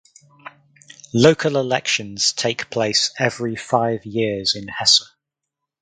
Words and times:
Local 1.13 1.57
elections 1.57 2.33
take 2.33 2.71
place 2.71 3.13
every 3.19 3.55
five 3.55 4.03
years 4.03 4.55
in 4.55 4.67
Hesse. 4.67 5.03